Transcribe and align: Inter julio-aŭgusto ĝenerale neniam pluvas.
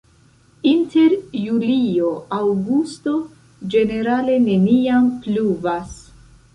Inter 0.69 1.13
julio-aŭgusto 1.41 3.15
ĝenerale 3.77 4.43
neniam 4.51 5.11
pluvas. 5.25 5.99